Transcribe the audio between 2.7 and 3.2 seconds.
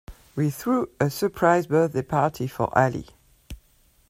Ali.